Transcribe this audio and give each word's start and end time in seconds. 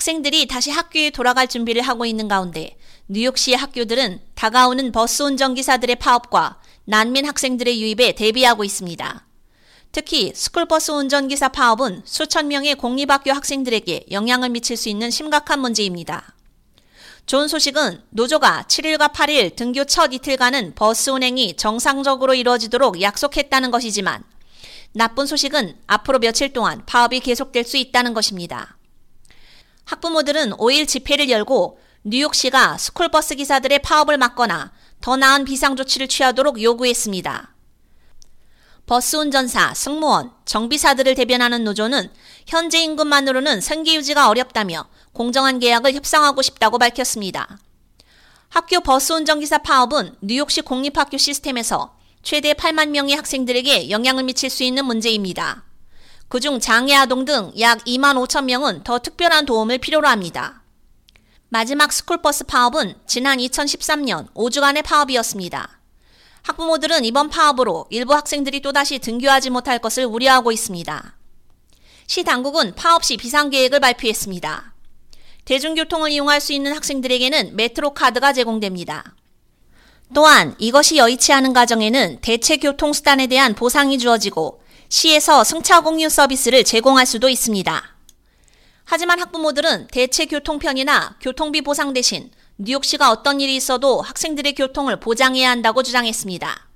학생들이 0.00 0.46
다시 0.46 0.70
학교에 0.70 1.10
돌아갈 1.10 1.46
준비를 1.46 1.82
하고 1.82 2.06
있는 2.06 2.26
가운데 2.26 2.78
뉴욕시의 3.08 3.58
학교들은 3.58 4.20
다가오는 4.34 4.92
버스 4.92 5.22
운전기사들의 5.22 5.96
파업과 5.96 6.58
난민 6.86 7.26
학생들의 7.26 7.82
유입에 7.82 8.12
대비하고 8.12 8.64
있습니다. 8.64 9.26
특히 9.92 10.32
스쿨버스 10.34 10.92
운전기사 10.92 11.48
파업은 11.48 12.00
수천 12.06 12.48
명의 12.48 12.76
공립학교 12.76 13.30
학생들에게 13.32 14.06
영향을 14.10 14.48
미칠 14.48 14.78
수 14.78 14.88
있는 14.88 15.10
심각한 15.10 15.60
문제입니다. 15.60 16.34
좋은 17.26 17.46
소식은 17.46 18.00
노조가 18.08 18.64
7일과 18.68 19.12
8일 19.12 19.54
등교 19.54 19.84
첫 19.84 20.14
이틀간은 20.14 20.76
버스 20.76 21.10
운행이 21.10 21.56
정상적으로 21.56 22.32
이루어지도록 22.32 23.02
약속했다는 23.02 23.70
것이지만 23.70 24.24
나쁜 24.92 25.26
소식은 25.26 25.76
앞으로 25.86 26.20
며칠 26.20 26.54
동안 26.54 26.86
파업이 26.86 27.20
계속될 27.20 27.64
수 27.64 27.76
있다는 27.76 28.14
것입니다. 28.14 28.78
학부모들은 29.90 30.52
5일 30.52 30.86
집회를 30.86 31.28
열고 31.30 31.80
뉴욕시가 32.04 32.78
스쿨버스 32.78 33.34
기사들의 33.34 33.80
파업을 33.80 34.18
막거나 34.18 34.70
더 35.00 35.16
나은 35.16 35.44
비상조치를 35.44 36.06
취하도록 36.06 36.62
요구했습니다. 36.62 37.54
버스 38.86 39.16
운전사, 39.16 39.74
승무원, 39.74 40.30
정비사들을 40.44 41.16
대변하는 41.16 41.64
노조는 41.64 42.08
현재 42.46 42.78
임금만으로는 42.82 43.60
생계 43.60 43.94
유지가 43.96 44.28
어렵다며 44.28 44.88
공정한 45.12 45.58
계약을 45.58 45.94
협상하고 45.94 46.40
싶다고 46.42 46.78
밝혔습니다. 46.78 47.58
학교 48.48 48.80
버스 48.80 49.12
운전기사 49.12 49.58
파업은 49.58 50.14
뉴욕시 50.20 50.60
공립학교 50.60 51.16
시스템에서 51.16 51.96
최대 52.22 52.52
8만 52.52 52.90
명의 52.90 53.16
학생들에게 53.16 53.90
영향을 53.90 54.22
미칠 54.22 54.50
수 54.50 54.62
있는 54.62 54.84
문제입니다. 54.84 55.64
그중 56.30 56.60
장애 56.60 56.94
아동 56.94 57.24
등 57.24 57.52
약 57.58 57.84
2만 57.84 58.14
5천 58.24 58.44
명은 58.44 58.84
더 58.84 59.00
특별한 59.00 59.46
도움을 59.46 59.78
필요로 59.78 60.06
합니다. 60.06 60.62
마지막 61.48 61.92
스쿨버스 61.92 62.44
파업은 62.44 62.94
지난 63.04 63.38
2013년 63.38 64.32
5주간의 64.34 64.84
파업이었습니다. 64.84 65.80
학부모들은 66.42 67.04
이번 67.04 67.30
파업으로 67.30 67.86
일부 67.90 68.14
학생들이 68.14 68.60
또다시 68.60 69.00
등교하지 69.00 69.50
못할 69.50 69.80
것을 69.80 70.04
우려하고 70.04 70.52
있습니다. 70.52 71.16
시 72.06 72.22
당국은 72.22 72.76
파업 72.76 73.04
시 73.04 73.16
비상계획을 73.16 73.80
발표했습니다. 73.80 74.74
대중교통을 75.44 76.12
이용할 76.12 76.40
수 76.40 76.52
있는 76.52 76.72
학생들에게는 76.76 77.56
메트로 77.56 77.92
카드가 77.92 78.32
제공됩니다. 78.32 79.16
또한 80.14 80.54
이것이 80.58 80.96
여의치 80.96 81.32
않은 81.32 81.52
가정에는 81.52 82.20
대체 82.20 82.56
교통수단에 82.58 83.26
대한 83.26 83.56
보상이 83.56 83.98
주어지고 83.98 84.59
시에서 84.90 85.44
승차 85.44 85.82
공유 85.82 86.08
서비스를 86.08 86.64
제공할 86.64 87.06
수도 87.06 87.28
있습니다. 87.28 87.96
하지만 88.84 89.20
학부모들은 89.20 89.86
대체 89.86 90.26
교통편이나 90.26 91.16
교통비 91.20 91.60
보상 91.62 91.92
대신 91.92 92.32
뉴욕시가 92.58 93.12
어떤 93.12 93.40
일이 93.40 93.54
있어도 93.54 94.02
학생들의 94.02 94.52
교통을 94.56 94.98
보장해야 94.98 95.48
한다고 95.48 95.84
주장했습니다. 95.84 96.68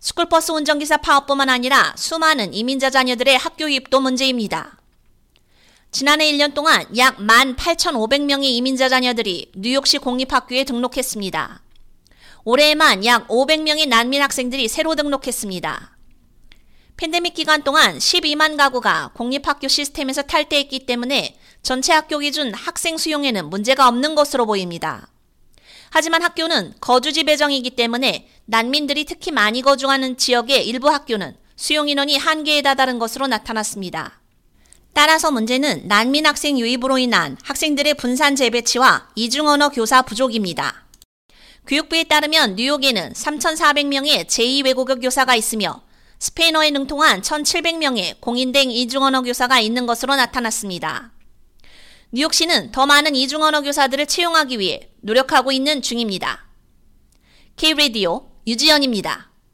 스쿨버스 0.00 0.52
운전기사 0.52 0.98
파업뿐만 0.98 1.48
아니라 1.48 1.94
수많은 1.96 2.52
이민자 2.52 2.90
자녀들의 2.90 3.38
학교 3.38 3.64
유입도 3.70 4.00
문제입니다. 4.00 4.78
지난해 5.90 6.30
1년 6.30 6.52
동안 6.52 6.84
약 6.98 7.16
18,500명의 7.16 8.44
이민자 8.44 8.90
자녀들이 8.90 9.52
뉴욕시 9.56 9.96
공립학교에 9.96 10.64
등록했습니다. 10.64 11.62
올해에만 12.44 13.06
약 13.06 13.28
500명의 13.28 13.88
난민 13.88 14.20
학생들이 14.20 14.68
새로 14.68 14.94
등록했습니다. 14.94 15.97
팬데믹 16.98 17.32
기간 17.32 17.62
동안 17.62 17.96
12만 17.96 18.56
가구가 18.56 19.12
공립학교 19.14 19.68
시스템에서 19.68 20.22
탈퇴했기 20.22 20.80
때문에 20.80 21.38
전체 21.62 21.92
학교 21.92 22.18
기준 22.18 22.52
학생 22.52 22.98
수용에는 22.98 23.48
문제가 23.50 23.86
없는 23.86 24.16
것으로 24.16 24.46
보입니다. 24.46 25.06
하지만 25.90 26.22
학교는 26.22 26.74
거주지 26.80 27.22
배정이기 27.22 27.70
때문에 27.70 28.28
난민들이 28.46 29.04
특히 29.04 29.30
많이 29.30 29.62
거주하는 29.62 30.16
지역의 30.16 30.66
일부 30.66 30.90
학교는 30.90 31.36
수용 31.54 31.88
인원이 31.88 32.16
한계에 32.16 32.62
다다른 32.62 32.98
것으로 32.98 33.28
나타났습니다. 33.28 34.20
따라서 34.92 35.30
문제는 35.30 35.86
난민 35.86 36.26
학생 36.26 36.58
유입으로 36.58 36.98
인한 36.98 37.38
학생들의 37.44 37.94
분산 37.94 38.34
재배치와 38.34 39.10
이중 39.14 39.46
언어 39.46 39.68
교사 39.68 40.02
부족입니다. 40.02 40.84
교육부에 41.68 42.04
따르면 42.04 42.56
뉴욕에는 42.56 43.12
3,400명의 43.12 44.26
제2외국어 44.26 45.00
교사가 45.00 45.36
있으며 45.36 45.86
스페인어에 46.18 46.70
능통한 46.70 47.22
1,700명의 47.22 48.20
공인된 48.20 48.70
이중언어 48.70 49.22
교사가 49.22 49.60
있는 49.60 49.86
것으로 49.86 50.16
나타났습니다. 50.16 51.12
뉴욕시는 52.10 52.72
더 52.72 52.86
많은 52.86 53.14
이중언어 53.14 53.62
교사들을 53.62 54.06
채용하기 54.06 54.58
위해 54.58 54.90
노력하고 55.02 55.52
있는 55.52 55.82
중입니다. 55.82 56.46
K-Radio 57.56 58.30
유지연입니다. 58.46 59.27